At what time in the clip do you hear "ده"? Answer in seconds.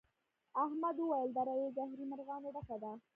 2.83-2.91